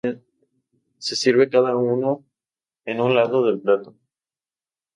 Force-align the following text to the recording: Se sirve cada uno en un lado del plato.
Se 0.97 1.15
sirve 1.15 1.47
cada 1.51 1.75
uno 1.75 2.25
en 2.85 3.01
un 3.01 3.13
lado 3.13 3.45
del 3.45 3.61
plato. 3.61 3.95